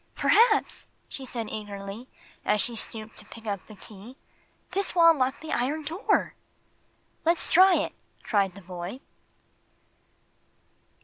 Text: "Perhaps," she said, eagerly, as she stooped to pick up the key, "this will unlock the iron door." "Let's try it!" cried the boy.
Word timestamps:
"Perhaps," 0.15 0.87
she 1.07 1.25
said, 1.25 1.51
eagerly, 1.51 2.07
as 2.43 2.59
she 2.59 2.75
stooped 2.75 3.17
to 3.17 3.25
pick 3.25 3.45
up 3.45 3.67
the 3.67 3.75
key, 3.75 4.17
"this 4.71 4.95
will 4.95 5.11
unlock 5.11 5.41
the 5.41 5.51
iron 5.53 5.83
door." 5.83 6.33
"Let's 7.23 7.47
try 7.53 7.75
it!" 7.75 7.93
cried 8.23 8.55
the 8.55 8.61
boy. 8.63 8.99